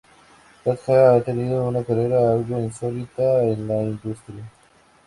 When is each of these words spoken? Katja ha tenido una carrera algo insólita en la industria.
Katja 0.63 1.11
ha 1.13 1.21
tenido 1.21 1.67
una 1.67 1.83
carrera 1.83 2.31
algo 2.33 2.59
insólita 2.59 3.43
en 3.43 3.67
la 3.67 3.83
industria. 3.83 4.49